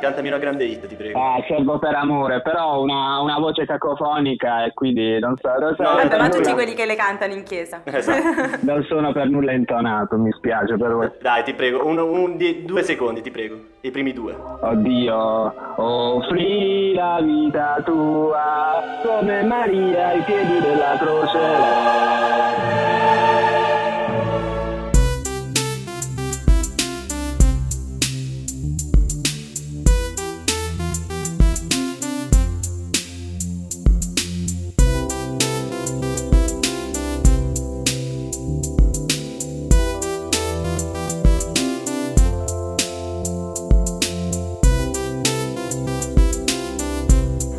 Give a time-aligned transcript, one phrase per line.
[0.00, 1.18] Cantami una grande hit, ti prego.
[1.18, 5.74] Ah, servo per amore, però ho una, una voce cacofonica e quindi non so, non
[5.76, 7.80] so No, Vabbè, ma tutti nulla- quelli che le cantano in chiesa.
[7.84, 8.58] Esatto.
[8.66, 11.10] non sono per nulla intonato, mi spiace per voi.
[11.20, 13.56] Dai, ti prego, un, un- di- due secondi, ti prego.
[13.80, 14.36] I primi due.
[14.60, 21.38] Oddio, offri la vita tua come Maria ai piedi della croce.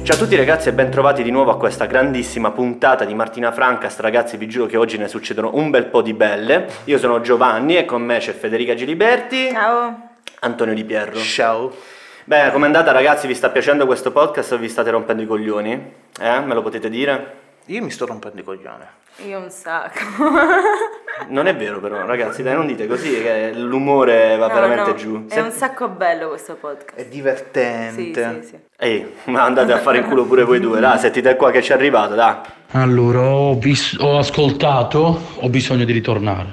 [0.09, 3.51] Ciao a tutti ragazzi e ben trovati di nuovo a questa grandissima puntata di Martina
[3.51, 3.99] Francast.
[3.99, 6.65] Ragazzi, vi giuro che oggi ne succedono un bel po' di belle.
[6.85, 10.09] Io sono Giovanni e con me c'è Federica Giliberti, Ciao.
[10.39, 11.19] Antonio Di Pierro.
[11.19, 11.71] Ciao.
[12.23, 13.27] Beh, com'è andata ragazzi?
[13.27, 15.93] Vi sta piacendo questo podcast o vi state rompendo i coglioni?
[16.19, 16.39] Eh?
[16.39, 17.48] Me lo potete dire?
[17.69, 18.83] Io mi sto rompendo i coglioni.
[19.27, 19.99] Io un sacco.
[21.27, 24.95] Non è vero però, ragazzi, dai, non dite così che l'umore va No, veramente no,
[24.95, 25.25] giù.
[25.27, 26.95] È un sacco bello questo podcast.
[26.97, 28.39] È Sì, divertente.
[28.41, 28.55] sì, sì.
[28.77, 31.71] Ehi, ma andate a fare in culo pure voi due, dai, sentite qua che ci
[31.71, 32.35] è arrivato, dai.
[32.71, 36.47] Allora, ho, vis- ho ascoltato, ho bisogno di ritornare.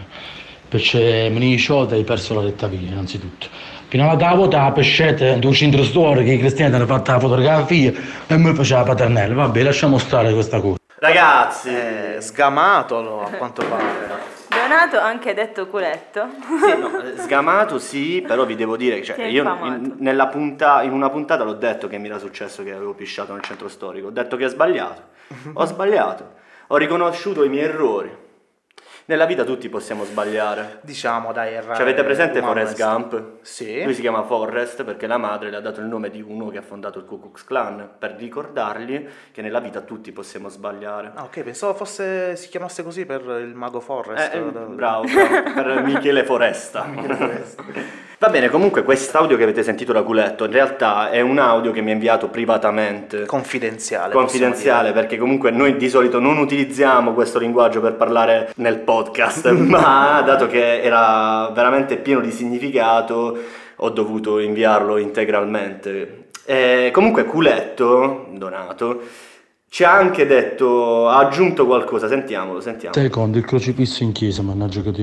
[0.68, 3.46] Perché mi dice hai perso la retta via, innanzitutto.
[3.86, 7.92] Fino alla tavola, la pescetta, due centro storia che i cristiani hanno fatto la fotografia
[8.26, 9.34] e mi faceva la paternella.
[9.34, 10.76] Vabbè, lasciamo stare questa cosa.
[10.98, 14.34] Ragazzi, È sgamatolo a quanto pare.
[14.48, 16.26] Donato, anche detto culetto.
[16.40, 20.82] Sì, no, eh, sgamato sì, però vi devo dire che cioè, io in, nella punta-
[20.82, 24.06] in una puntata l'ho detto che mi era successo che avevo pisciato nel centro storico,
[24.06, 25.02] ho detto che ho sbagliato,
[25.52, 26.32] ho sbagliato,
[26.68, 28.24] ho riconosciuto i miei errori.
[29.08, 30.80] Nella vita tutti possiamo sbagliare.
[30.82, 31.76] Diciamo, dai, errare.
[31.76, 33.22] Ci avete presente Forrest Gump?
[33.40, 33.84] Sì.
[33.84, 36.58] Lui si chiama Forrest perché la madre le ha dato il nome di uno che
[36.58, 41.12] ha fondato il Ku Klux Klan per ricordargli che nella vita tutti possiamo sbagliare.
[41.14, 44.34] Ah, ok, pensavo fosse si chiamasse così per il mago Forrest.
[44.34, 46.84] Eh, eh, bravo, bravo, per Michele Foresta.
[48.18, 51.82] Va bene, comunque quest'audio che avete sentito da culetto in realtà è un audio che
[51.82, 53.26] mi ha inviato privatamente.
[53.26, 54.14] Confidenziale.
[54.14, 60.22] Confidenziale perché comunque noi di solito non utilizziamo questo linguaggio per parlare nel podcast, ma
[60.24, 63.38] dato che era veramente pieno di significato
[63.76, 66.28] ho dovuto inviarlo integralmente.
[66.46, 69.02] E comunque Culetto, Donato,
[69.68, 72.94] ci ha anche detto, ha aggiunto qualcosa, sentiamolo, sentiamo.
[72.94, 75.02] Secondo, il crocifisso in chiesa, mannaggia che ti...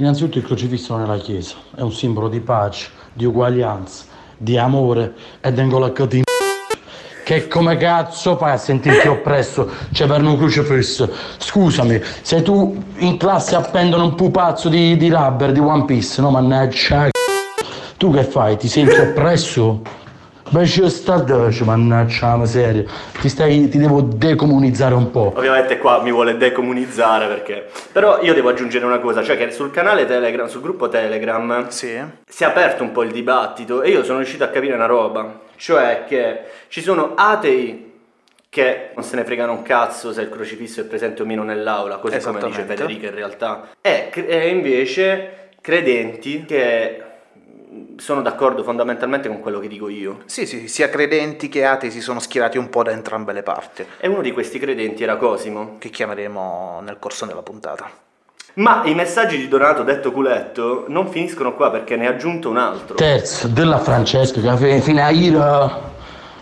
[0.00, 4.56] Innanzitutto il crocifisso non è la chiesa, è un simbolo di pace, di uguaglianza, di
[4.56, 5.12] amore
[5.42, 6.22] e vengo a di
[7.22, 9.68] che come cazzo fai a sentirti oppresso?
[9.92, 11.08] Cioè per un crocifisso.
[11.36, 16.30] Scusami se tu in classe appendono un pupazzo di, di rubber di One Piece no
[16.30, 17.10] mannaggia.
[17.98, 18.56] Tu che fai?
[18.56, 19.82] Ti senti oppresso
[20.52, 22.82] Beh, ci sta dolce, mannaggia la miseria.
[23.20, 25.32] Ti, stai, ti devo decomunizzare un po'.
[25.36, 27.68] Ovviamente qua mi vuole decomunizzare perché...
[27.92, 31.96] Però io devo aggiungere una cosa, cioè che sul canale Telegram, sul gruppo Telegram, Sì.
[32.26, 35.38] si è aperto un po' il dibattito e io sono riuscito a capire una roba,
[35.54, 37.88] cioè che ci sono atei
[38.48, 41.98] che non se ne fregano un cazzo se il crocifisso è presente o meno nell'aula,
[41.98, 42.62] così come dice.
[42.64, 47.02] Federica in realtà, e, cre- e invece credenti che
[47.96, 50.20] sono d'accordo fondamentalmente con quello che dico io.
[50.26, 53.84] Sì, sì, sia credenti che atei si sono schierati un po' da entrambe le parti,
[53.98, 55.76] E uno di questi credenti era Cosimo.
[55.78, 57.88] che chiameremo nel corso della puntata.
[58.54, 62.56] Ma i messaggi di Donato detto culetto non finiscono qua perché ne ha aggiunto un
[62.56, 62.96] altro.
[62.96, 65.36] Terzo, della Francesca che fi- fino a ieri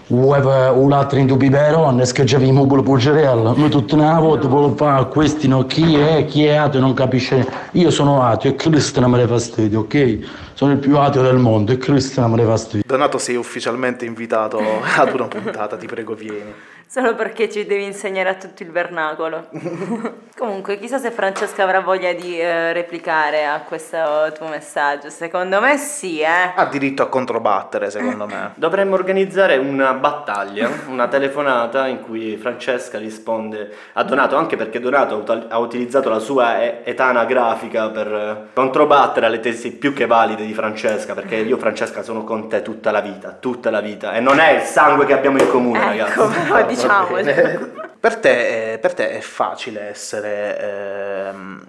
[0.08, 3.52] Ueva un altro in tu biberon, schiacciavamo pure puggerella.
[3.54, 7.46] Noi tutte una volta volevo fare questi no, chi è, chi è ateo non capisce.
[7.72, 10.18] Io sono ateo e Cristo non me ne fastidio, ok?
[10.58, 12.82] Sono il più ateo del mondo e Cristo non me ne fastidio.
[12.84, 14.58] Donato sei ufficialmente invitato
[14.98, 16.52] ad una puntata, ti prego vieni.
[16.90, 19.48] Solo perché ci devi insegnare a tutto il vernacolo.
[20.38, 25.10] Comunque, chissà se Francesca avrà voglia di eh, replicare a questo tuo messaggio.
[25.10, 26.52] Secondo me sì, eh.
[26.54, 28.52] Ha diritto a controbattere, secondo me.
[28.56, 35.22] Dovremmo organizzare una battaglia, una telefonata in cui Francesca risponde a Donato, anche perché Donato
[35.48, 40.46] ha utilizzato la sua e- età anagrafica per eh, controbattere alle tesi più che valide
[40.48, 44.20] di Francesca, perché io Francesca sono con te tutta la vita, tutta la vita, e
[44.20, 46.38] non è il sangue che abbiamo in comune, Ecco, ragazzi.
[46.48, 47.86] però diciamolo.
[48.00, 51.66] Per te, eh, per te è facile essere, ehm,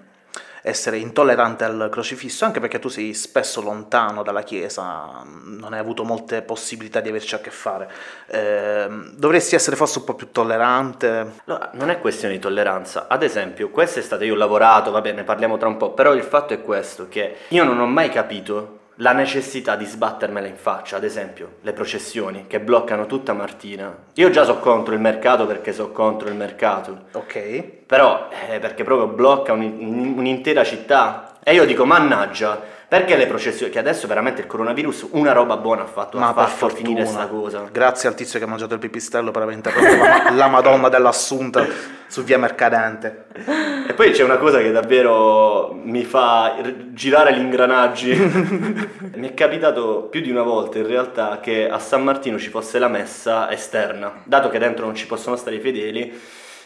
[0.62, 6.04] essere intollerante al crocifisso, anche perché tu sei spesso lontano dalla Chiesa, non hai avuto
[6.04, 7.90] molte possibilità di averci a che fare.
[8.28, 11.32] Ehm, dovresti essere forse un po' più tollerante.
[11.44, 13.06] Allora, non è questione di tolleranza.
[13.08, 16.22] Ad esempio, quest'estate io ho lavorato, va bene, ne parliamo tra un po', però il
[16.22, 20.96] fatto è questo, che io non ho mai capito la necessità di sbattermela in faccia,
[20.96, 23.94] ad esempio, le processioni che bloccano tutta Martina.
[24.14, 27.62] Io già so contro il mercato perché so contro il mercato, Ok.
[27.86, 31.38] però eh, perché proprio blocca un- un'intera città.
[31.42, 33.72] E io dico, mannaggia, perché le processioni?
[33.72, 37.24] Che adesso veramente il coronavirus una roba buona ha fatto, Ma ha fatto finire fortuna,
[37.24, 37.68] sta cosa.
[37.72, 41.64] grazie al tizio che ha mangiato il pipistrello per aver interrotto la, la Madonna dell'Assunta
[42.06, 43.26] su via Mercadante.
[43.90, 46.54] E poi c'è una cosa che davvero mi fa
[46.92, 48.12] girare gli ingranaggi.
[49.16, 52.78] mi è capitato più di una volta in realtà che a San Martino ci fosse
[52.78, 56.16] la messa esterna, dato che dentro non ci possono stare i fedeli.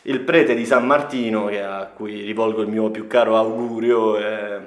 [0.03, 4.59] Il prete di San Martino, che- a cui rivolgo il mio più caro augurio, e,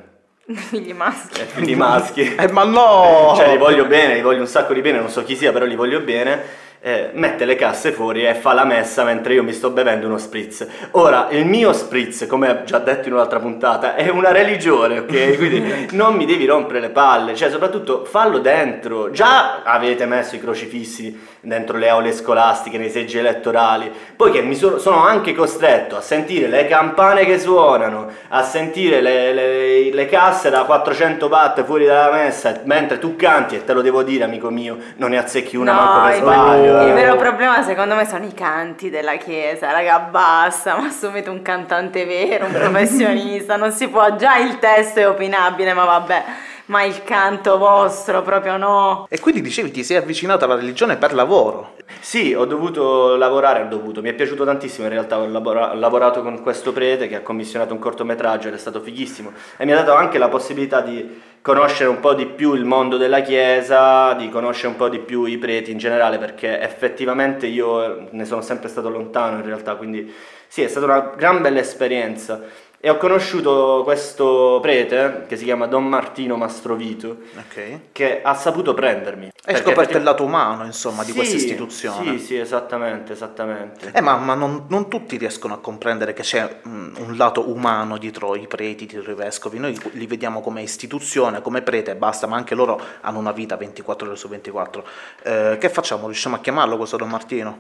[0.51, 1.39] Figli maschi.
[1.41, 3.33] figli maschi, Eh, ma no!
[3.35, 5.65] cioè li voglio bene, li voglio un sacco di bene, non so chi sia, però
[5.65, 6.41] li voglio bene.
[6.87, 10.17] Eh, mette le casse fuori e fa la messa mentre io mi sto bevendo uno
[10.17, 10.65] spritz.
[10.91, 15.35] Ora, il mio spritz, come ho già detto in un'altra puntata, è una religione, ok?
[15.35, 19.11] Quindi non mi devi rompere le palle, cioè soprattutto fallo dentro.
[19.11, 24.53] Già avete messo i crocifissi dentro le aule scolastiche, nei seggi elettorali, poi che mi
[24.53, 30.05] sono, sono anche costretto a sentire le campane che suonano, a sentire le, le- le
[30.07, 34.25] casse da 400 watt fuori dalla messa, mentre tu canti e te lo devo dire
[34.25, 36.81] amico mio, non ne azzecchi una manco per il, sbaglio.
[36.81, 36.93] il eh.
[36.93, 42.03] vero problema secondo me sono i canti della chiesa, raga, basta, ma assumete un cantante
[42.03, 46.23] vero, un professionista, non si può, già il testo è opinabile, ma vabbè,
[46.67, 49.07] ma il canto vostro proprio no.
[49.09, 51.75] E quindi dicevi ti sei avvicinato alla religione per lavoro.
[51.99, 55.75] Sì, ho dovuto lavorare, ho dovuto, mi è piaciuto tantissimo in realtà, ho, labora- ho
[55.75, 59.71] lavorato con questo prete che ha commissionato un cortometraggio ed è stato fighissimo e mi
[59.71, 64.13] ha dato anche la possibilità di conoscere un po' di più il mondo della chiesa,
[64.13, 68.41] di conoscere un po' di più i preti in generale perché effettivamente io ne sono
[68.41, 70.13] sempre stato lontano in realtà, quindi
[70.49, 72.41] sì, è stata una gran bella esperienza.
[72.79, 77.79] E ho conosciuto questo prete che si chiama Don Martino Mastrovito Ok.
[77.91, 79.31] che ha saputo prendermi.
[79.45, 82.19] Hai scoperto il lato umano, insomma, di Sì, questa istituzione.
[82.19, 83.89] Sì, sì, esattamente, esattamente.
[83.93, 87.97] Eh, ma, ma non, non tutti riescono a comprendere che c'è mm, un lato umano
[87.97, 89.57] dietro i preti, dietro i vescovi.
[89.57, 93.57] Noi li vediamo come istituzione, come prete e basta, ma anche loro hanno una vita
[93.57, 94.85] 24 ore su 24.
[95.23, 96.05] Eh, che facciamo?
[96.05, 97.59] Riusciamo a chiamarlo questo Don Martino?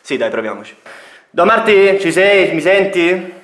[0.00, 0.74] Sì, dai, proviamoci.
[1.28, 2.54] Don Marti, ci sei?
[2.54, 3.40] Mi senti?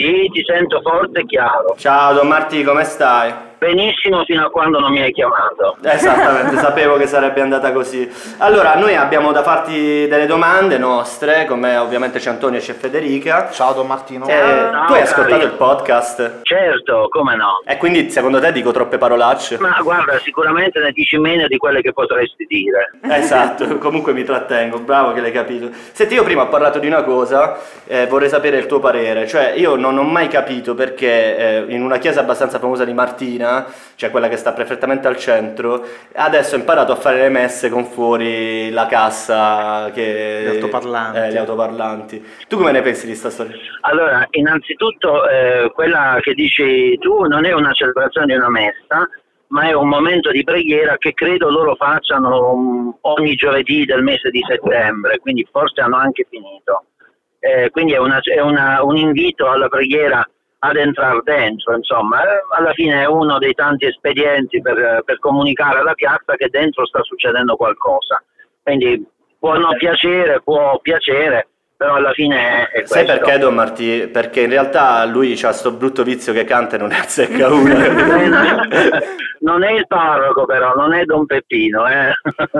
[0.00, 1.74] Sì, ti sento forte e chiaro.
[1.76, 3.49] Ciao, Don Marti, come stai?
[3.60, 5.76] Benissimo fino a quando non mi hai chiamato.
[5.82, 8.10] Esattamente, sapevo che sarebbe andata così.
[8.38, 12.72] Allora, noi abbiamo da farti delle domande nostre, con me ovviamente c'è Antonio e c'è
[12.72, 13.50] Federica.
[13.50, 14.26] Ciao Don Martino.
[14.26, 15.44] Eh, Ciao, tu hai ascoltato cari.
[15.44, 16.40] il podcast?
[16.40, 17.60] Certo, come no.
[17.66, 19.58] E quindi secondo te dico troppe parolacce?
[19.58, 22.92] Ma guarda, sicuramente ne dici meno di quelle che potresti dire.
[23.02, 25.68] Esatto, comunque mi trattengo, bravo che l'hai capito.
[25.92, 29.52] Senti, io prima ho parlato di una cosa, eh, vorrei sapere il tuo parere, cioè
[29.54, 33.48] io non ho mai capito perché eh, in una chiesa abbastanza famosa di Martina,
[33.96, 37.84] cioè quella che sta perfettamente al centro, adesso ho imparato a fare le messe con
[37.84, 40.42] fuori la cassa che...
[40.44, 41.18] Gli altoparlanti.
[41.18, 42.24] Eh, gli autoparlanti.
[42.48, 43.56] Tu come ne pensi di sta storia?
[43.82, 49.08] Allora, innanzitutto, eh, quella che dici tu non è una celebrazione di una messa,
[49.48, 54.30] ma è un momento di preghiera che credo loro facciano um, ogni giovedì del mese
[54.30, 56.84] di settembre, quindi forse hanno anche finito.
[57.40, 60.24] Eh, quindi è, una- è una- un invito alla preghiera
[60.62, 65.78] ad entrare dentro, insomma, Eh, alla fine è uno dei tanti espedienti per, per comunicare
[65.78, 68.22] alla piazza che dentro sta succedendo qualcosa.
[68.62, 69.06] Quindi
[69.38, 71.48] può non piacere, può piacere,
[71.80, 73.22] però alla fine è, è Sai questo.
[73.24, 74.06] perché Don Martì?
[74.12, 78.68] Perché in realtà lui ha sto brutto vizio che canta e non ne azzecca una.
[79.40, 81.88] non è il parroco però, non è Don Peppino.
[81.88, 82.12] Eh.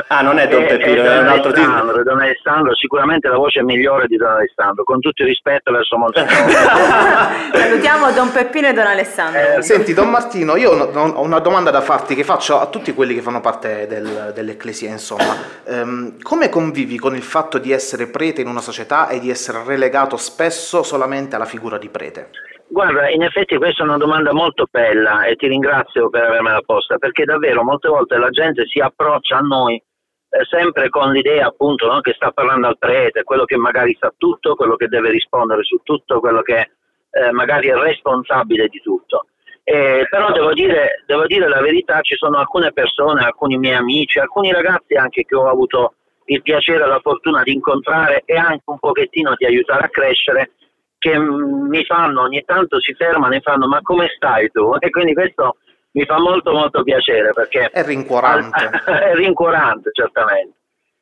[0.06, 1.70] Ah, non è Don Peppino, è Don un altro titolo.
[1.70, 5.98] Alessandro, Don Alessandro, sicuramente la voce migliore di Don Alessandro, con tutto il rispetto verso
[5.98, 6.20] molti
[7.52, 9.58] Salutiamo Don Peppino e Don Alessandro.
[9.58, 13.14] Eh, Senti Don Martino, io ho una domanda da farti che faccio a tutti quelli
[13.14, 15.36] che fanno parte del- dell'ecclesia, insomma.
[15.66, 19.62] Ehm, come convivi con il fatto di essere prete in una società e di essere
[19.64, 22.30] relegato spesso solamente alla figura di prete?
[22.68, 26.98] Guarda, in effetti questa è una domanda molto bella e ti ringrazio per avermela posta,
[26.98, 31.92] perché davvero molte volte la gente si approccia a noi eh, sempre con l'idea appunto
[31.92, 35.64] no, che sta parlando al prete, quello che magari sa tutto, quello che deve rispondere
[35.64, 36.70] su tutto, quello che
[37.10, 39.26] eh, magari è responsabile di tutto.
[39.64, 44.20] Eh, però devo dire, devo dire la verità, ci sono alcune persone, alcuni miei amici,
[44.20, 45.94] alcuni ragazzi anche che ho avuto
[46.30, 50.52] il piacere e la fortuna di incontrare e anche un pochettino di aiutare a crescere,
[50.96, 54.75] che mi fanno ogni tanto si fermano e fanno ma come stai tu?
[54.78, 55.56] E quindi questo
[55.92, 58.70] mi fa molto molto piacere perché È rincuorante.
[58.87, 60.58] è rincuorante certamente.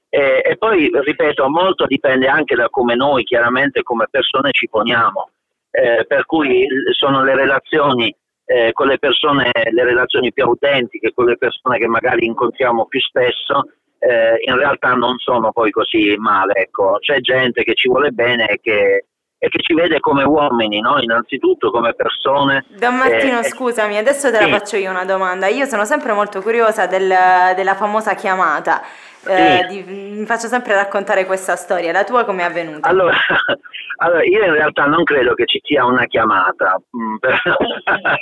[0.08, 5.30] E, e poi ripeto, molto dipende anche da come noi chiaramente come persone ci poniamo,
[5.70, 8.14] Eh, per cui sono le relazioni
[8.46, 12.98] eh, con le persone, le relazioni più autentiche, con le persone che magari incontriamo più
[13.00, 13.64] spesso,
[14.48, 16.54] in realtà non sono poi così male.
[16.54, 16.96] Ecco.
[17.00, 19.04] C'è gente che ci vuole bene e che,
[19.38, 20.98] e che ci vede come uomini, no?
[21.00, 22.64] innanzitutto come persone.
[22.68, 24.50] Don Martino, Eh, scusami, adesso te la sì.
[24.50, 25.46] faccio io una domanda.
[25.46, 28.82] Io sono sempre molto curiosa del- della famosa chiamata.
[29.26, 29.84] Eh, Sì.
[29.84, 31.92] di- mi faccio sempre raccontare questa storia.
[31.92, 32.88] La tua come è avvenuta?
[32.88, 33.16] Allora,
[33.98, 36.80] allora, io in realtà non credo che ci sia una chiamata.
[36.96, 37.16] mm,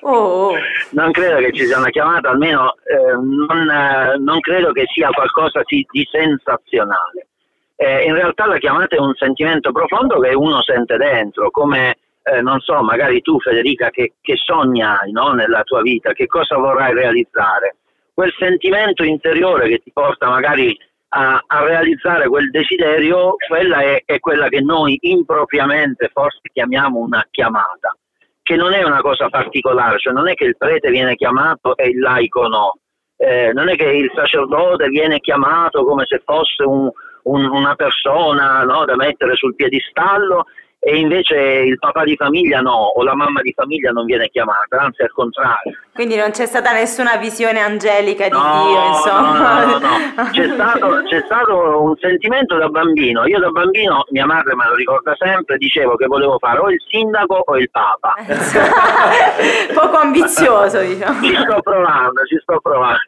[0.02, 0.10] Oh,
[0.50, 0.54] oh.
[0.92, 5.10] non credo che ci sia una chiamata, almeno eh, non, eh, non credo che sia
[5.10, 7.28] qualcosa di, di sensazionale.
[7.76, 12.40] Eh, in realtà la chiamata è un sentimento profondo che uno sente dentro, come eh,
[12.40, 16.56] non so, magari tu Federica che, che sogni hai no, nella tua vita, che cosa
[16.56, 17.76] vorrai realizzare.
[18.16, 20.74] Quel sentimento interiore che ti porta magari
[21.08, 27.22] a, a realizzare quel desiderio, quella è, è quella che noi impropriamente forse chiamiamo una
[27.30, 27.94] chiamata
[28.42, 31.88] che non è una cosa particolare, cioè non è che il prete viene chiamato e
[31.88, 32.78] il laico no,
[33.18, 36.90] Eh, non è che il sacerdote viene chiamato come se fosse un-
[37.24, 40.44] un- una persona no, da mettere sul piedistallo
[40.78, 44.78] e invece il papà di famiglia no, o la mamma di famiglia non viene chiamata,
[44.80, 45.72] anzi al contrario.
[45.96, 49.64] Quindi non c'è stata nessuna visione angelica di No, Dio, insomma.
[49.64, 50.28] no, no, no.
[50.30, 53.26] C'è, stato, c'è stato un sentimento da bambino.
[53.26, 56.78] Io da bambino, mia madre me lo ricorda sempre, dicevo che volevo fare o il
[56.88, 58.14] sindaco o il papa.
[59.74, 61.22] Poco ambizioso, diciamo.
[61.22, 62.98] Ci sto provando, ci sto provando.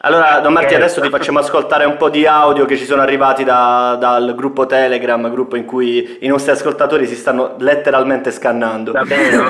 [0.00, 0.76] Allora, Don Martino, Scherzo.
[0.76, 4.66] adesso ti facciamo ascoltare un po' di audio che ci sono arrivati da- dal gruppo
[4.66, 8.92] Telegram, gruppo in cui i nostri ascoltatori si stanno letteralmente scannando.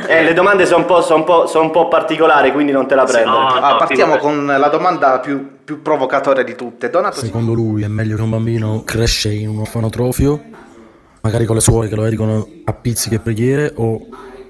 [0.07, 2.87] Eh, le domande sono un, po', sono un po'- sono un po' particolari, quindi non
[2.87, 3.31] te la prendere.
[3.31, 3.47] no.
[3.47, 4.37] Ah, partiamo figurati.
[4.37, 6.91] con la domanda più, più provocatoria di tutte.
[6.91, 10.41] Donato, Secondo lui è meglio che un bambino cresce in un orfanotrofio,
[11.23, 14.07] magari con le suore che lo educano a pizziche e preghiere, o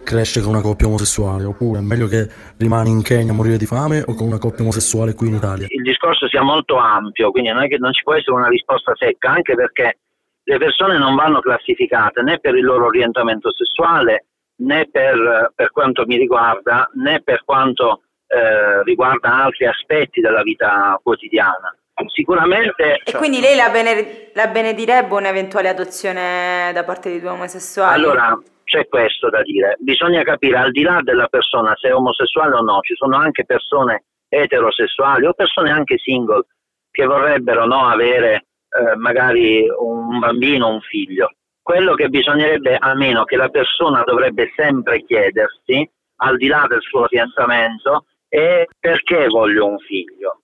[0.08, 2.26] cresce con una coppia omosessuale, oppure è meglio che
[2.56, 5.66] rimane in Kenya a morire di fame o con una coppia omosessuale qui in Italia.
[5.68, 8.94] il discorso sia molto ampio, quindi non è che non ci può essere una risposta
[8.96, 9.98] secca, anche perché
[10.44, 14.27] le persone non vanno classificate né per il loro orientamento sessuale,
[14.58, 20.98] né per, per quanto mi riguarda, né per quanto eh, riguarda altri aspetti della vita
[21.02, 21.74] quotidiana.
[22.06, 27.92] Sicuramente E quindi lei la, bene- la benedirebbe un'eventuale adozione da parte di due omosessuali?
[27.92, 29.76] Allora, c'è questo da dire.
[29.80, 33.44] Bisogna capire, al di là della persona, se è omosessuale o no, ci sono anche
[33.44, 36.44] persone eterosessuali o persone anche single
[36.90, 41.32] che vorrebbero no, avere eh, magari un bambino o un figlio.
[41.68, 45.86] Quello che bisognerebbe, almeno che la persona dovrebbe sempre chiedersi,
[46.22, 50.40] al di là del suo orientamento, è perché voglio un figlio.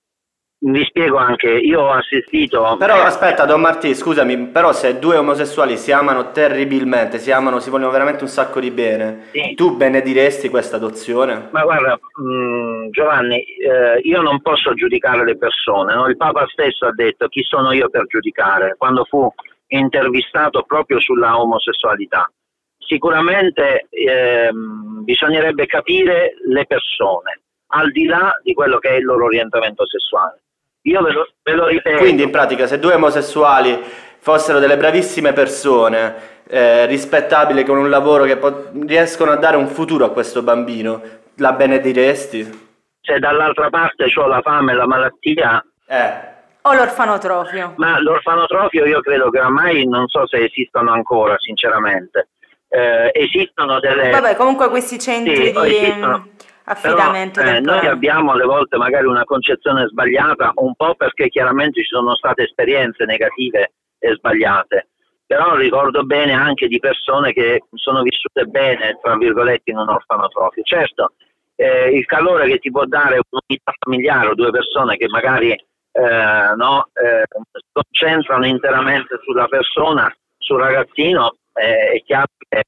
[0.59, 2.77] Vi spiego anche, io ho assistito...
[2.79, 7.71] Però aspetta, Don Martì, scusami, però se due omosessuali si amano terribilmente, si amano, si
[7.71, 9.55] vogliono veramente un sacco di bene, Sì.
[9.55, 11.49] tu benediresti questa adozione?
[11.53, 16.07] Ma guarda, mh, Giovanni, eh, io non posso giudicare le persone, no?
[16.07, 19.33] il Papa stesso ha detto chi sono io per giudicare, quando fu
[19.79, 22.31] intervistato proprio sulla omosessualità.
[22.79, 29.25] Sicuramente ehm, bisognerebbe capire le persone, al di là di quello che è il loro
[29.25, 30.43] orientamento sessuale.
[30.83, 31.99] Io ve lo, ve lo ripeto.
[31.99, 33.81] Quindi in pratica se due omosessuali
[34.19, 39.67] fossero delle bravissime persone, eh, rispettabili con un lavoro che po- riescono a dare un
[39.67, 41.03] futuro a questo bambino,
[41.37, 42.63] la benediresti?
[43.05, 46.34] se dall'altra parte ho la fame e la malattia, Eh,
[46.67, 47.75] O l'orfanotrofio?
[47.77, 52.31] Ma l'orfanotrofio io credo che ormai non so se esistono ancora, sinceramente.
[52.69, 54.09] Eh, esistono delle...
[54.09, 56.29] Vabbè, comunque questi centri Sì, di esistono.
[56.65, 61.83] affidamento Però, eh, noi abbiamo alle volte magari una concezione sbagliata, un po' perché chiaramente
[61.83, 64.89] ci sono state esperienze negative e sbagliate.
[65.27, 70.63] Però ricordo bene anche di persone che sono vissute bene, tra virgolette, in un orfanotrofio.
[70.63, 71.13] Certo,
[71.57, 75.55] eh, il calore che ti può dare un'unità familiare o due persone che magari
[75.97, 77.23] eh, no, eh,
[77.53, 82.63] si concentrano interamente sulla persona, sul ragazzino, eh, è chiaro che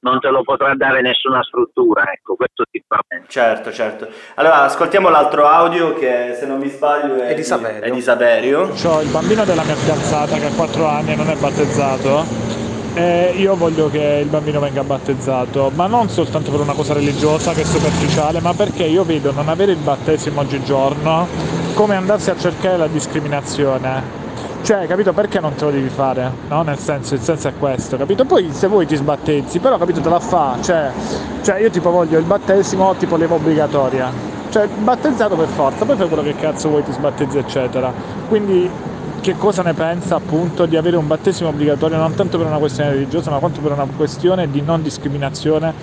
[0.00, 3.28] non te lo potrà dare nessuna struttura, ecco, questo sicuramente.
[3.28, 4.08] certo, certo.
[4.36, 7.82] Allora, ascoltiamo l'altro audio che se non mi sbaglio è, È di Saverio.
[7.82, 8.60] è di Saverio.
[8.84, 13.34] Ho il bambino della mia fidanzata che ha 4 anni e non è battezzato E
[13.36, 17.60] io voglio che il bambino venga battezzato, ma non soltanto per una cosa religiosa che
[17.60, 21.26] è superficiale, ma perché io vedo non avere il battesimo oggigiorno
[21.74, 24.26] come andarsi a cercare la discriminazione.
[24.62, 26.30] Cioè, capito perché non te lo devi fare?
[26.48, 26.62] No?
[26.62, 28.24] Nel senso, il senso è questo, capito?
[28.24, 30.90] Poi se vuoi ti sbattezzi, però capito te la fa, cioè,
[31.42, 34.10] cioè io tipo voglio il battesimo tipo leva obbligatoria.
[34.50, 37.92] Cioè, battezzato per forza, poi fai quello che cazzo vuoi, ti sbattezzi, eccetera.
[38.28, 38.68] Quindi
[39.20, 42.90] che cosa ne pensa appunto di avere un battesimo obbligatorio non tanto per una questione
[42.90, 45.74] religiosa, ma quanto per una questione di non discriminazione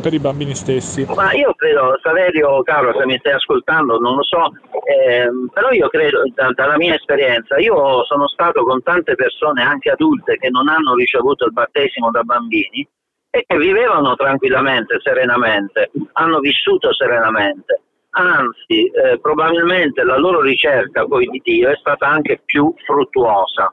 [0.00, 1.06] per i bambini stessi?
[1.14, 4.52] Ma io credo, Saverio, caro, se mi stai ascoltando, non lo so,
[4.84, 9.90] ehm, però io credo, da- dalla mia esperienza, io sono stato con tante persone, anche
[9.90, 12.86] adulte, che non hanno ricevuto il battesimo da bambini
[13.30, 17.83] e che vivevano tranquillamente, serenamente, hanno vissuto serenamente.
[18.16, 23.72] Anzi, eh, probabilmente la loro ricerca di Dio è stata anche più fruttuosa.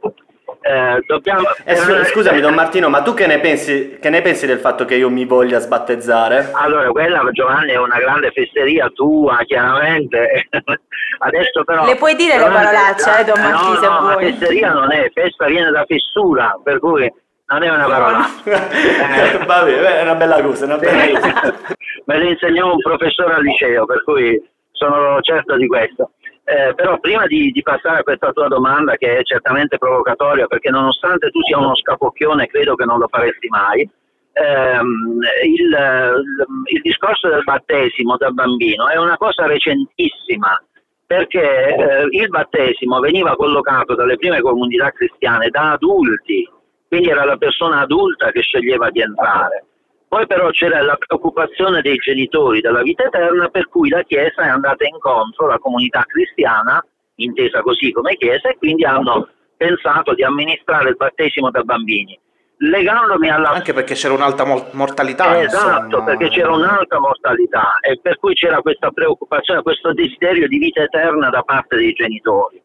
[0.64, 4.46] Eh, dobbiamo, Eh, scu- scusami Don Martino, ma tu che ne, pensi, che ne pensi
[4.46, 6.50] del fatto che io mi voglia sbattezzare?
[6.54, 10.48] Allora, quella Giovanni è una grande fesseria tua, chiaramente.
[11.20, 11.86] Adesso però.
[11.86, 14.34] Le puoi dire le parolacce, eh, Don no, se no, ma vuoi.
[14.34, 17.12] fesseria non è, festa viene da fessura, per cui
[17.51, 18.25] non è una parola.
[18.43, 19.46] Eh.
[19.46, 21.53] Vabbè, beh, è una bella cosa, una bella cosa.
[22.05, 24.41] Me lo insegnò un professore al liceo, per cui
[24.72, 26.12] sono certo di questo.
[26.43, 30.70] Eh, però prima di, di passare a questa tua domanda, che è certamente provocatoria, perché
[30.70, 33.88] nonostante tu sia uno scapocchione, credo che non lo faresti mai,
[34.34, 40.62] ehm, il, il- il discorso del battesimo da bambino è una cosa recentissima,
[41.05, 46.50] perché eh, il battesimo veniva collocato dalle prime comunità cristiane da adulti,
[46.92, 49.64] quindi era la persona adulta che sceglieva di entrare.
[50.10, 54.50] Poi però c'era la preoccupazione dei genitori della vita eterna per cui la Chiesa è
[54.50, 60.90] andata incontro alla comunità cristiana, intesa così come Chiesa, e quindi hanno pensato di amministrare
[60.90, 62.20] il battesimo da bambini.
[62.58, 64.44] Legandomi alla Anche perché c'era un'alta
[64.74, 65.42] mortalità.
[65.42, 66.04] Esatto, insomma.
[66.04, 71.30] perché c'era un'alta mortalità e per cui c'era questa preoccupazione, questo desiderio di vita eterna
[71.30, 72.62] da parte dei genitori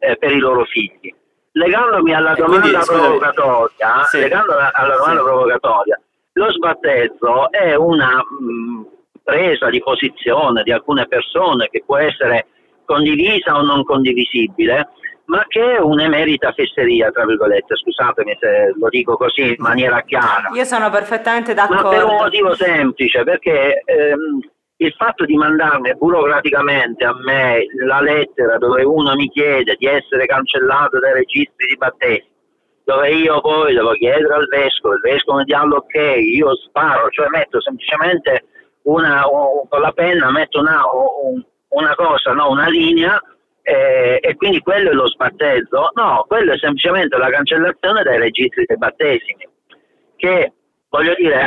[0.00, 1.14] eh, per i loro figli.
[1.56, 4.18] Legandomi alla E quindi, domanda scusami, provocatoria, sì.
[4.18, 5.24] legandomi alla domanda Sì.
[5.26, 6.00] provocatoria,
[6.32, 8.86] lo sbattezzo è una mh,
[9.22, 12.46] presa di posizione di alcune persone che può essere
[12.84, 14.88] condivisa o non condivisibile,
[15.26, 20.50] ma che è un'emerita fesseria, tra virgolette, scusatemi se lo dico così in maniera chiara.
[20.52, 22.14] Io sono perfettamente Ma per un d'accordo.
[22.24, 24.40] motivo semplice, perché ehm,
[24.76, 30.26] il fatto di mandarmi burocraticamente a me la lettera dove uno mi chiede di essere
[30.26, 32.32] cancellato dai registri di battesimo,
[32.84, 37.28] dove io poi devo chiedere al vescovo, il vescovo mi dà l'ok, io sparo, cioè
[37.28, 38.46] metto semplicemente
[38.82, 43.18] una, un- con la penna metto una, un- una cosa, no, una linea
[43.62, 45.90] eh, e quindi quello è lo sbattezzo?
[45.94, 49.48] No, quello è semplicemente la cancellazione dai registri dei battesimi,
[50.16, 50.52] che
[50.94, 51.46] voglio dire...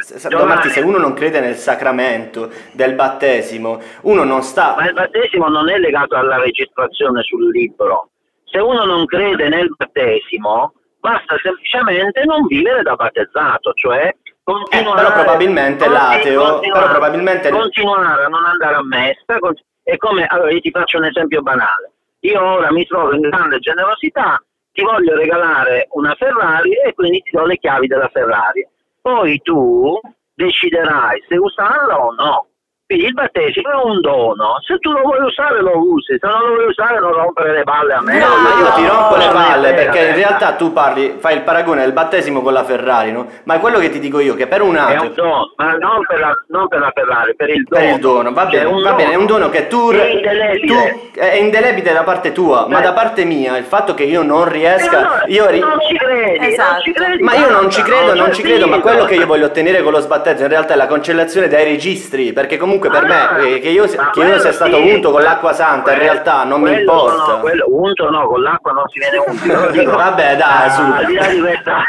[0.00, 4.74] Se- se- Don Martì, se uno non crede nel sacramento del battesimo, uno non sta...
[4.76, 8.10] Ma il battesimo non è legato alla registrazione sul libro.
[8.44, 14.10] Se uno non crede nel battesimo, basta semplicemente non vivere da battezzato, cioè
[14.42, 19.36] continuare, Eh, però probabilmente l'ateo- continuare- però probabilmente- continuare a non andare a messa.
[19.82, 21.92] È come, allora io ti faccio un esempio banale.
[22.20, 27.30] Io ora mi trovo in grande generosità, ti voglio regalare una Ferrari e quindi ti
[27.32, 28.66] do le chiavi della Ferrari.
[29.08, 30.00] Poi tu
[30.36, 32.47] deciderai se usarla o no.
[32.90, 36.54] Il battesimo è un dono, se tu lo vuoi usare lo usi, se non lo
[36.54, 38.18] vuoi usare non rompere le palle a me.
[38.18, 41.34] No, ma io ti rompo le non è palle perché in realtà tu parli, fai
[41.34, 43.26] il paragone del battesimo con la Ferrari, no?
[43.44, 45.72] Ma è quello che ti dico io, che per un È ateo, un dono, ma
[45.76, 47.82] non per la, non per la Ferrari, per il dono.
[47.84, 51.10] per il dono, va bene, va bene, è un dono che tu, è indelebile.
[51.12, 52.84] tu- è indelebile da parte tua, ma Beh.
[52.84, 56.38] da parte mia il fatto che io non riesca, allora, io ri- non ci credi,
[56.38, 56.80] non Esatto.
[56.80, 59.44] ci credi, ma io non ci credo, non ci credo, ma quello che io voglio
[59.44, 63.32] ottenere con lo sbattezzo in realtà è la cancellazione dai registri, perché comunque per Ah,
[63.36, 64.90] me eh, che io, che io sia stato sì.
[64.92, 67.24] unto con l'acqua santa in realtà non mi importa.
[67.24, 69.90] sono- quello- unto no, con l'acqua non si viene dico.
[69.96, 70.80] Vabbè, dai, su.
[70.82, 71.82] Al di là di questa...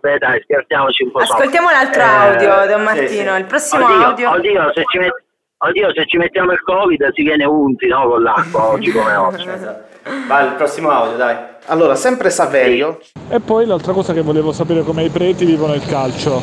[0.00, 1.18] Beh dai, scherziamoci un po'.
[1.20, 3.34] Ascoltiamo un altro Eh, audio, Don Martino.
[3.34, 3.38] sì.
[3.40, 4.30] Il prossimo oddio, audio.
[4.30, 5.22] Oddio, se ci met-
[5.58, 9.48] oddio, se ci mettiamo il covid si viene unti no, con l'acqua oggi come oggi.
[9.48, 9.90] Esatto.
[10.26, 11.36] Vai, il prossimo audio, dai.
[11.66, 15.86] Allora, sempre Saverio, E poi l'altra cosa che volevo sapere come i preti vivono il
[15.86, 16.42] calcio.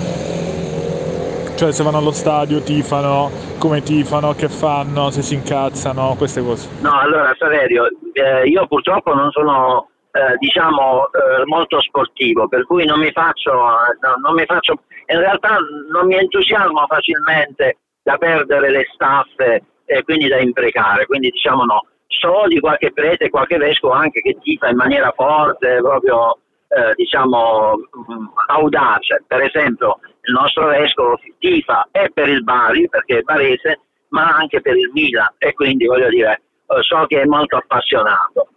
[1.55, 6.67] Cioè se vanno allo stadio, tifano, come tifano, che fanno, se si incazzano, queste cose.
[6.81, 12.85] No, allora Saverio, eh, io purtroppo non sono eh, diciamo eh, molto sportivo, per cui
[12.85, 15.57] non mi faccio, no, non mi faccio, in realtà
[15.91, 21.85] non mi entusiasmo facilmente da perdere le staffe e quindi da imprecare, quindi diciamo no.
[22.07, 27.73] So di qualche prete, qualche vescovo anche che tifa in maniera forte, proprio eh, diciamo
[27.75, 29.23] mh, audace.
[29.27, 34.61] Per esempio il nostro vescovo tifa è per il Bari, perché è barese, ma anche
[34.61, 38.47] per il Milan e quindi voglio dire, eh, so che è molto appassionato.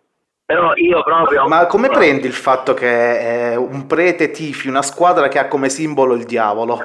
[0.45, 1.49] Però io proprio...
[1.49, 6.15] Ma come prendi il fatto che un prete tifi una squadra che ha come simbolo
[6.15, 6.83] il diavolo?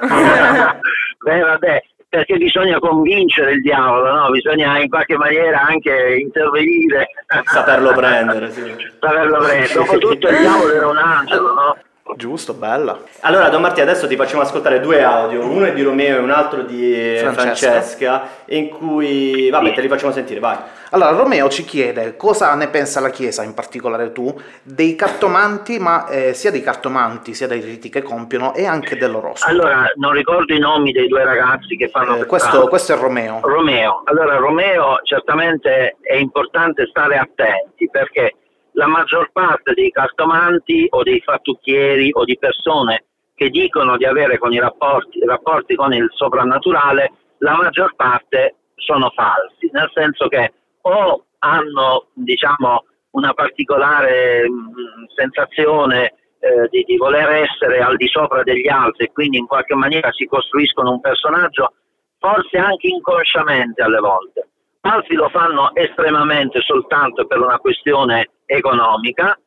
[1.20, 4.30] Beh, vabbè, perché bisogna convincere il diavolo, no?
[4.30, 7.08] bisogna in qualche maniera anche intervenire.
[7.44, 8.62] Saperlo prendere, sì.
[8.98, 9.74] Saperlo prendere.
[9.74, 11.76] Dopotutto il diavolo era un angelo, no?
[12.16, 12.98] Giusto, bella.
[13.20, 16.30] Allora, Don Martì, adesso ti facciamo ascoltare due audio, uno è di Romeo e un
[16.30, 17.70] altro di Francesca.
[17.70, 20.56] Francesca, in cui, vabbè, te li facciamo sentire, vai.
[20.90, 26.08] Allora, Romeo ci chiede cosa ne pensa la Chiesa, in particolare tu, dei cartomanti, ma
[26.08, 29.50] eh, sia dei cartomanti sia dei riti che compiono e anche dell'oroscopo.
[29.50, 33.40] Allora, non ricordo i nomi dei due ragazzi che fanno Eh, questo, questo è Romeo.
[33.42, 34.02] Romeo.
[34.04, 38.34] Allora, Romeo, certamente è importante stare attenti perché
[38.72, 43.04] la maggior parte dei cartomanti o dei fattucchieri o di persone
[43.34, 49.10] che dicono di avere con i rapporti, rapporti con il soprannaturale, la maggior parte sono
[49.10, 50.52] falsi, nel senso che
[50.82, 58.42] o hanno, diciamo, una particolare mh, sensazione eh, di, di voler essere al di sopra
[58.42, 61.72] degli altri e quindi in qualche maniera si costruiscono un personaggio
[62.18, 64.48] forse anche inconsciamente alle volte.
[64.80, 69.38] Altri lo fanno estremamente soltanto per una questione economica.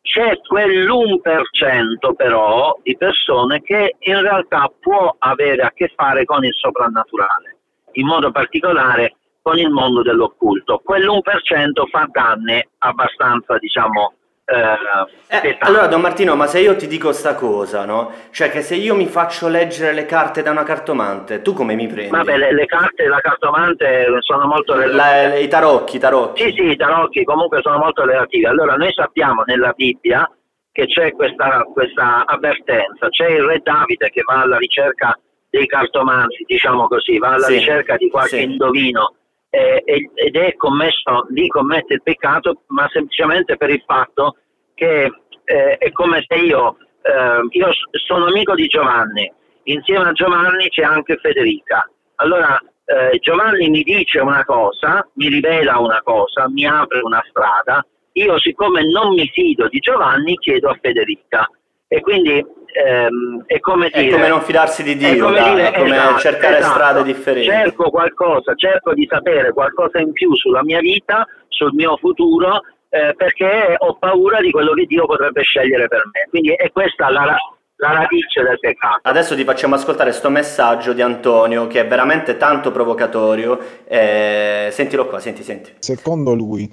[0.00, 6.52] C'è quell'1% però di persone che in realtà può avere a che fare con il
[6.52, 7.56] soprannaturale,
[7.92, 10.82] in modo particolare con il mondo dell'occulto.
[10.84, 14.14] Quell'1% fa danni abbastanza, diciamo,
[14.46, 15.56] eh, Eh, pesanti.
[15.60, 18.12] allora, Don Martino, ma se io ti dico sta cosa, no?
[18.30, 21.86] Cioè che se io mi faccio leggere le carte da una cartomante, tu come mi
[21.86, 22.10] prendi?
[22.10, 25.28] Vabbè, le, le carte della cartomante sono molto relative.
[25.28, 26.42] La- I tarocchi, i tarocchi.
[26.42, 28.44] Sì, sì, i tarocchi comunque sono molto relativi.
[28.44, 30.30] Allora, noi sappiamo nella Bibbia
[30.70, 36.42] che c'è questa, questa avvertenza, c'è il re Davide che va alla ricerca dei cartomanti,
[36.46, 38.42] diciamo così, va alla Sì, ricerca di qualche sì.
[38.42, 39.14] indovino
[39.54, 44.36] eh, ed è commesso, lì commette il peccato, ma semplicemente per il fatto
[44.74, 45.10] che
[45.44, 49.32] eh, è come se io, eh, io sono amico di Giovanni,
[49.64, 51.88] insieme a Giovanni c'è anche Federica.
[52.16, 57.86] Allora eh, Giovanni mi dice una cosa, mi rivela una cosa, mi apre una strada,
[58.12, 61.48] io siccome non mi fido di Giovanni chiedo a Federica
[61.86, 64.12] e quindi ehm, è come È dire...
[64.12, 66.72] come non fidarsi di è Dio, come, dai, dire, è come esatto, cercare esatto.
[66.74, 67.48] strade differenti.
[67.48, 73.14] Cerco qualcosa, cerco di sapere qualcosa in più sulla mia vita, sul mio futuro, eh,
[73.16, 76.26] perché ho paura di quello che Dio potrebbe scegliere per me.
[76.28, 77.36] Quindi è questa la,
[77.76, 79.00] la radice del peccato.
[79.02, 83.58] Adesso ti facciamo ascoltare sto messaggio di Antonio che è veramente tanto provocatorio.
[83.86, 85.72] eh, sentilo qua, senti, senti.
[85.78, 86.68] Secondo lui,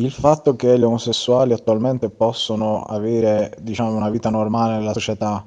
[0.00, 5.44] il fatto che gli omosessuali attualmente possono avere, diciamo, una vita normale nella società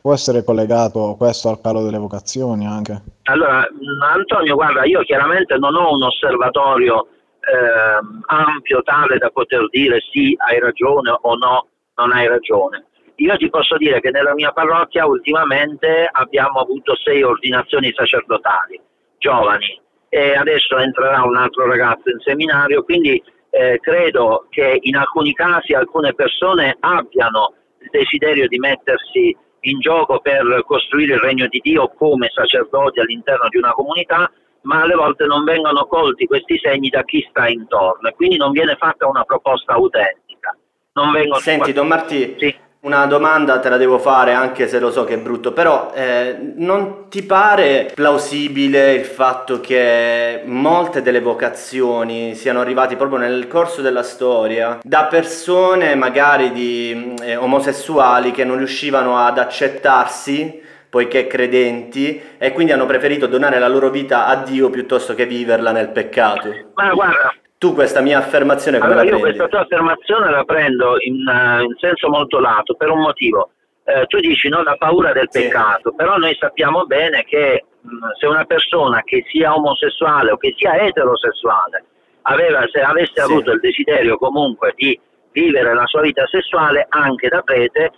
[0.00, 3.02] può essere collegato questo al calo delle vocazioni anche?
[3.24, 3.66] Allora,
[4.14, 7.08] Antonio, guarda, io chiaramente non ho un osservatorio
[7.40, 12.86] ehm, ampio tale da poter dire sì, hai ragione o no, non hai ragione.
[13.16, 18.80] Io ti posso dire che nella mia parrocchia ultimamente abbiamo avuto sei ordinazioni sacerdotali,
[19.18, 25.32] giovani, e adesso entrerà un altro ragazzo in seminario, quindi eh, credo che in alcuni
[25.32, 31.58] casi alcune persone abbiano il desiderio di mettersi in gioco per costruire il regno di
[31.60, 34.30] Dio come sacerdoti all'interno di una comunità,
[34.62, 38.52] ma alle volte non vengono colti questi segni da chi sta intorno e quindi non
[38.52, 40.56] viene fatta una proposta autentica.
[40.92, 42.66] Non vengono Senti, Don Martì, Sì.
[42.80, 46.36] Una domanda te la devo fare anche se lo so che è brutto, però eh,
[46.56, 53.82] non ti pare plausibile il fatto che molte delle vocazioni siano arrivate proprio nel corso
[53.82, 62.20] della storia da persone magari di eh, omosessuali che non riuscivano ad accettarsi poiché credenti
[62.38, 66.48] e quindi hanno preferito donare la loro vita a Dio piuttosto che viverla nel peccato.
[66.74, 69.36] Ma guarda, Tu questa mia affermazione come allora la io prendi?
[69.38, 73.50] questa tua affermazione la prendo in, eh, in senso molto lato per un motivo.
[73.84, 75.42] Eh, tu dici no, la paura del Sì.
[75.42, 77.88] peccato, però noi sappiamo bene che mh,
[78.20, 81.84] se una persona che sia omosessuale o che sia eterosessuale
[82.22, 83.20] aveva, se avesse Sì.
[83.20, 84.98] avuto il desiderio comunque di
[85.32, 87.90] vivere la sua vita sessuale anche da prete,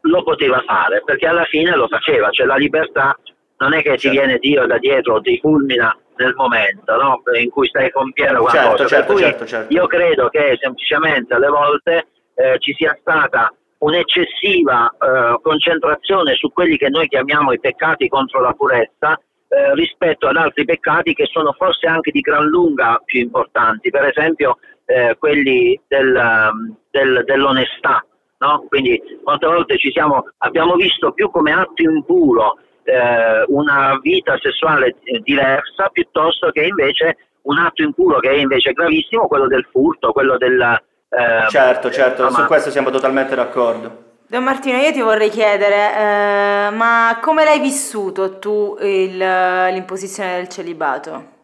[0.00, 3.16] lo poteva fare, perché alla fine lo faceva, cioè la libertà
[3.58, 4.18] non è che ti Certo.
[4.18, 7.22] viene Dio da dietro, ti fulmina nel momento no?
[7.38, 8.62] in cui stai compiendo qualcosa.
[8.62, 9.72] Certo, Per certo, cui certo, certo.
[9.72, 16.76] Io credo che semplicemente alle volte eh, ci sia stata un'eccessiva eh, concentrazione su quelli
[16.76, 21.52] che noi chiamiamo i peccati contro la purezza eh, rispetto ad altri peccati che sono
[21.52, 28.04] forse anche di gran lunga più importanti, per esempio eh, quelli del, um, del- dell'onestà.
[28.38, 28.64] no?
[28.68, 34.94] Quindi molte volte ci siamo, abbiamo visto più come atto impuro eh, una vita sessuale
[35.04, 40.12] eh, diversa piuttosto che invece un atto impuro che è invece gravissimo, quello del furto,
[40.12, 40.60] quello del...
[41.08, 44.04] Eh, certo, certo, insomma, su questo siamo totalmente d'accordo.
[44.28, 50.48] Don Martino, io ti vorrei chiedere, eh, ma come l'hai vissuto tu il- l'imposizione del
[50.48, 51.34] celibato?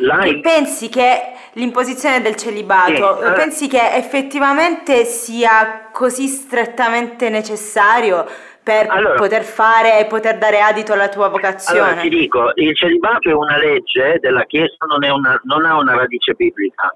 [0.00, 3.32] l'hai- Pensi che l'imposizione del celibato, Sì, eh.
[3.32, 8.24] pensi che effettivamente sia così strettamente necessario
[8.68, 11.80] per Allora- poter fare e poter dare adito alla tua vocazione?
[11.80, 15.74] Allora ti dico, il celibato è una legge della Chiesa, non, è una- non ha
[15.78, 16.94] una radice biblica.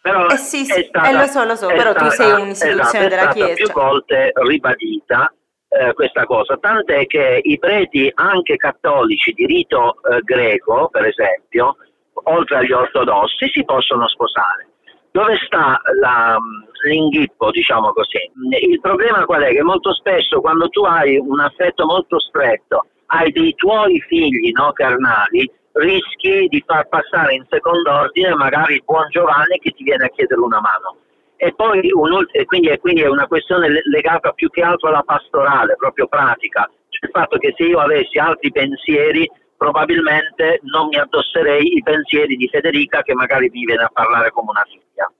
[0.00, 3.04] Però Eh sì, sì, stata- eh, lo so, lo so, però tu stata- sei un'istituzione
[3.04, 3.54] esatto, della È stata Chiesa.
[3.64, 5.34] più volte ribadita
[5.72, 11.76] eh, questa cosa, tant'è che i preti anche cattolici di rito eh, greco, per esempio,
[12.24, 14.68] oltre agli ortodossi, si possono sposare.
[15.12, 16.38] Dove sta la-
[16.84, 18.18] l'inghippo, diciamo così?
[18.60, 19.52] Il problema qual è?
[19.52, 24.72] Che molto spesso quando tu hai un affetto molto stretto, hai dei tuoi figli no,
[24.72, 30.04] carnali, rischi di far passare in secondo ordine magari il buon Giovanni che ti viene
[30.04, 30.96] a chiedere una mano.
[31.36, 34.88] E poi un'ult- e quindi, e quindi è una questione le- legata più che altro
[34.88, 36.68] alla pastorale, proprio pratica.
[36.88, 42.36] Cioè il fatto che se io avessi altri pensieri, probabilmente non mi addosserei i pensieri
[42.36, 45.10] di Federica che magari mi viene a parlare come una figlia.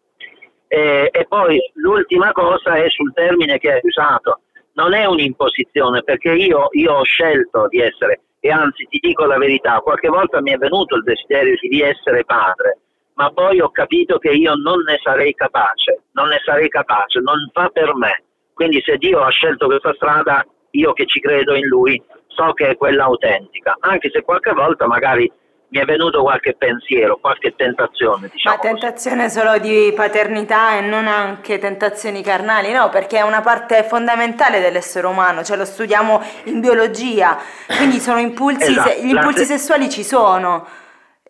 [0.72, 4.42] E, e poi l'ultima cosa è sul termine che hai usato.
[4.74, 9.36] Non è un'imposizione perché io, io ho scelto di essere, e anzi ti dico la
[9.36, 12.78] verità, qualche volta mi è venuto il desiderio di essere padre,
[13.14, 17.50] ma poi ho capito che io non ne sarei capace, non ne sarei capace, non
[17.52, 18.22] fa per me.
[18.54, 22.68] Quindi se Dio ha scelto questa strada, io che ci credo in Lui, so che
[22.68, 25.30] è quella autentica, anche se qualche volta magari
[25.72, 28.56] mi è venuto qualche pensiero, qualche tentazione, diciamo.
[28.56, 33.84] Ma tentazione solo di paternità e non anche tentazioni carnali, no, perché è una parte
[33.84, 37.38] fondamentale dell'essere umano, cioè lo studiamo in biologia,
[37.76, 40.66] quindi sono impulsi, Esatto, se- gli la impulsi se- sessuali ci sono.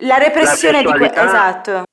[0.03, 1.83] La repressione di que- sessualità- esatto.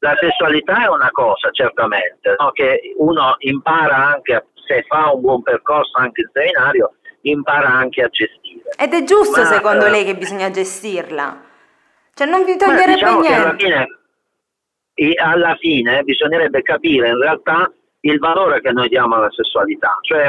[0.00, 2.50] La sessualità è una cosa, certamente, no?
[2.52, 8.08] che uno impara anche, se fa un buon percorso anche in seminario, impara anche a
[8.08, 8.62] gestire.
[8.78, 11.46] Ed è giusto Ma, secondo eh, lei che bisogna gestirla.
[12.18, 13.98] Cioè non vi toglierebbe diciamo che alla niente.
[14.94, 19.96] fine, alla fine bisognerebbe capire in realtà il valore che noi diamo alla sessualità.
[20.02, 20.28] Cioè,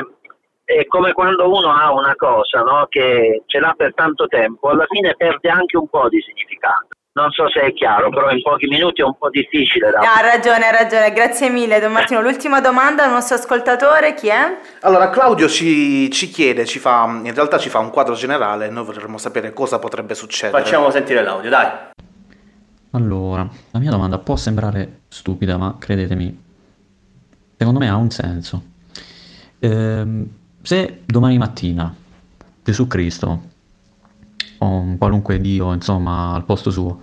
[0.66, 4.86] è come quando uno ha una cosa no, che ce l'ha per tanto tempo, alla
[4.88, 6.90] fine perde anche un po' di significato.
[7.12, 10.06] Non so se è chiaro, però in pochi minuti è un po' difficile da No,
[10.06, 12.22] ha ragione, ha ragione, grazie mille Don Martino.
[12.22, 14.58] L'ultima domanda al nostro ascoltatore, chi è?
[14.82, 18.86] Allora, Claudio ci, ci chiede, ci fa, in realtà ci fa un quadro generale, noi
[18.86, 20.62] vorremmo sapere cosa potrebbe succedere.
[20.62, 21.68] Facciamo sentire l'audio, dai.
[22.92, 26.44] Allora, la mia domanda può sembrare stupida, ma credetemi,
[27.58, 28.64] secondo me ha un senso.
[29.60, 30.28] Ehm,
[30.62, 31.94] se domani mattina
[32.64, 33.42] Gesù Cristo,
[34.60, 37.02] o un qualunque Dio, insomma, al posto suo,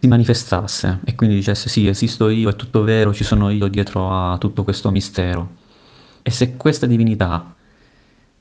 [0.00, 4.10] si manifestasse e quindi dicesse sì, esisto io, è tutto vero, ci sono io dietro
[4.10, 5.58] a tutto questo mistero,
[6.22, 7.54] e se questa divinità,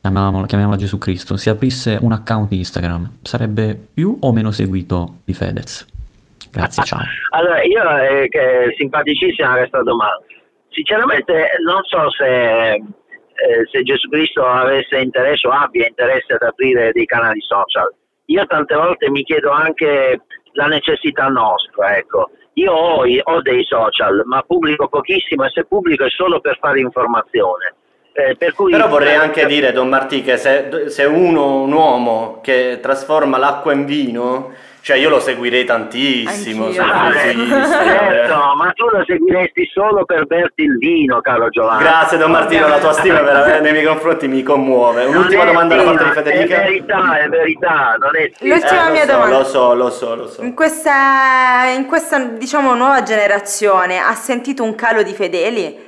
[0.02, 5.34] chiamiamola, chiamiamola Gesù Cristo, si aprisse un account Instagram, sarebbe più o meno seguito di
[5.34, 5.86] Fedez?
[6.52, 7.00] Grazie, ciao.
[7.32, 10.22] Allora, io eh, che simpaticissima questa domanda.
[10.70, 12.82] Sinceramente non so se, eh,
[13.72, 17.94] se Gesù Cristo avesse interesse o abbia interesse ad aprire dei canali social.
[18.30, 20.22] Io tante volte mi chiedo anche
[20.54, 22.30] la necessità nostra, ecco.
[22.54, 26.80] Io ho, ho dei social, ma pubblico pochissimo e se pubblico è solo per fare
[26.80, 27.74] informazione.
[28.12, 32.80] Eh, per Però vorrei anche dire, Don Martì, che se, se uno, un uomo che
[32.82, 38.10] trasforma l'acqua in vino, cioè io lo seguirei tantissimo su, Ah, eh, Instagram.
[38.12, 41.84] certo, ma tu lo seguiresti solo per berti il vino, caro Giovanni.
[41.84, 43.22] Grazie Don Martino, la tua stima
[43.60, 45.06] nei miei confronti mi commuove.
[45.06, 46.56] Un'ultima domanda da parte di Federica.
[46.62, 48.56] È verità, è verità, non è stima.
[48.56, 49.38] L'ultima Eh, mia lo so, domanda.
[49.38, 50.42] Lo so, lo so, lo so.
[50.42, 55.88] In questa, in questa, diciamo, nuova generazione ha sentito un calo di fedeli?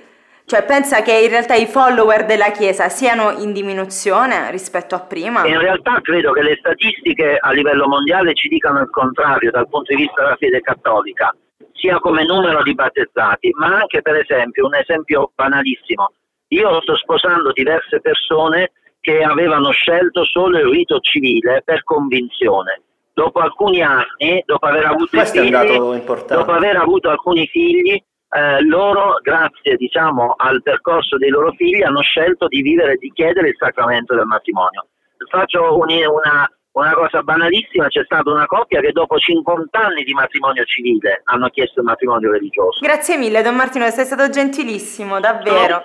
[0.52, 5.48] Cioè pensa che in realtà i follower della Chiesa siano in diminuzione rispetto a prima?
[5.48, 9.96] In realtà credo che le statistiche a livello mondiale ci dicano il contrario dal punto
[9.96, 11.34] di vista della fede cattolica,
[11.72, 16.12] sia come numero di battezzati, ma anche per esempio, un esempio banalissimo,
[16.50, 22.82] io sto sposando diverse persone che avevano scelto solo il rito civile per convinzione.
[23.14, 29.76] Dopo alcuni anni, dopo aver avuto figli, dopo aver avuto alcuni figli, eh, loro, grazie
[29.76, 34.16] diciamo, al percorso dei loro figli, hanno scelto di vivere e di chiedere il sacramento
[34.16, 34.88] del matrimonio.
[35.30, 40.14] Faccio un- una, una cosa banalissima, c'è stata una coppia che dopo 50 anni di
[40.14, 42.80] matrimonio civile hanno chiesto il matrimonio religioso.
[42.82, 45.84] Grazie mille Don Martino, sei stato gentilissimo, davvero.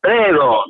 [0.00, 0.64] Prego,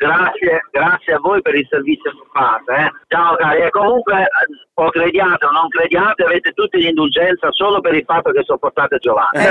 [0.00, 2.72] Grazie, grazie a voi per il servizio che fate.
[2.72, 2.90] Eh.
[3.08, 4.26] Ciao cari, e comunque eh,
[4.72, 9.44] o crediate o non crediate, avete tutti l'indulgenza solo per il fatto che sopportate Giovanni.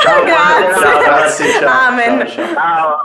[0.00, 0.80] Ciao, buona Grazie.
[0.80, 2.26] Ciao, ragazzi, ciao, Amen.
[2.26, 2.54] ciao, ciao.
[2.54, 3.04] Ciao.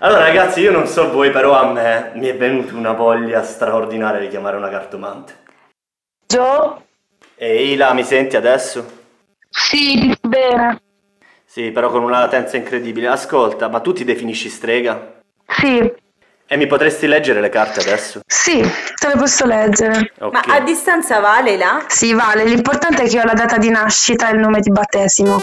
[0.00, 4.18] Allora ragazzi, io non so voi, però a me mi è venuta una voglia straordinaria
[4.18, 5.34] di chiamare una cartomante.
[6.26, 6.82] Gio?
[7.36, 8.84] Ehi, la mi senti adesso?
[9.48, 10.82] Sì, bene.
[11.44, 13.06] Sì, però con una latenza incredibile.
[13.06, 15.20] Ascolta, ma tu ti definisci strega?
[15.46, 16.06] Sì,
[16.50, 18.20] E mi potresti leggere le carte adesso?
[18.26, 20.12] sì, te le posso leggere.
[20.18, 20.32] Ok.
[20.32, 21.84] Ma a distanza vale là?
[21.88, 25.38] Sì, vale, l'importante è che ho la data di nascita e il nome di battesimo.